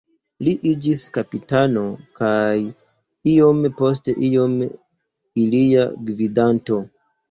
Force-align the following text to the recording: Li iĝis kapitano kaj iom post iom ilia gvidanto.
Li 0.45 0.53
iĝis 0.69 1.03
kapitano 1.17 1.83
kaj 2.21 2.33
iom 3.35 3.63
post 3.85 4.13
iom 4.33 4.61
ilia 5.47 5.91
gvidanto. 6.13 6.87